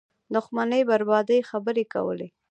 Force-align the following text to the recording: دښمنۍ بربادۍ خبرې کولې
دښمنۍ 0.33 0.81
بربادۍ 0.89 1.39
خبرې 1.49 1.83
کولې 1.93 2.27